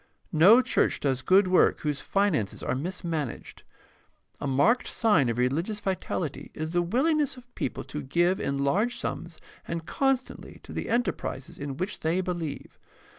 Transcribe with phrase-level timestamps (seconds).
[0.33, 3.61] No church does good work whose finances are mismanaged.
[4.39, 8.97] A marked sign of religious vitality is the willingness of people to give in large
[8.97, 12.79] sums and constantly to the enterprises in which they believe.